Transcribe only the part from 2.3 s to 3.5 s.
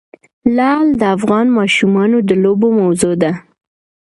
لوبو موضوع ده.